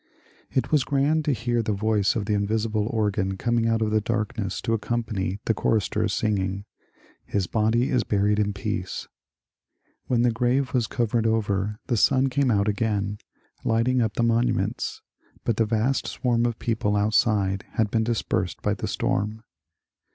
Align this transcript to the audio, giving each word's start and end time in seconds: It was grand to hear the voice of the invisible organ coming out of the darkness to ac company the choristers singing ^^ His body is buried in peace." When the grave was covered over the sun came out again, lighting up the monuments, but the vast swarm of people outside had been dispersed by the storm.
It 0.49 0.71
was 0.71 0.83
grand 0.83 1.25
to 1.25 1.31
hear 1.31 1.61
the 1.61 1.73
voice 1.73 2.15
of 2.15 2.25
the 2.25 2.33
invisible 2.33 2.87
organ 2.89 3.37
coming 3.37 3.67
out 3.67 3.83
of 3.83 3.91
the 3.91 4.01
darkness 4.01 4.59
to 4.61 4.73
ac 4.73 4.79
company 4.81 5.37
the 5.45 5.53
choristers 5.53 6.11
singing 6.11 6.51
^^ 7.27 7.31
His 7.31 7.45
body 7.45 7.91
is 7.91 8.03
buried 8.03 8.39
in 8.39 8.51
peace." 8.51 9.07
When 10.07 10.23
the 10.23 10.31
grave 10.31 10.73
was 10.73 10.87
covered 10.87 11.27
over 11.27 11.77
the 11.85 11.97
sun 11.97 12.29
came 12.31 12.49
out 12.49 12.67
again, 12.67 13.19
lighting 13.63 14.01
up 14.01 14.15
the 14.15 14.23
monuments, 14.23 15.03
but 15.43 15.57
the 15.57 15.65
vast 15.65 16.07
swarm 16.07 16.47
of 16.47 16.57
people 16.57 16.95
outside 16.95 17.65
had 17.73 17.91
been 17.91 18.03
dispersed 18.03 18.59
by 18.63 18.73
the 18.73 18.87
storm. 18.87 19.43